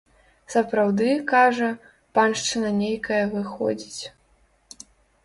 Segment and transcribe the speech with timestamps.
[0.53, 1.67] Сапраўды, кажа,
[2.19, 4.03] паншчына нейкая выходзіць.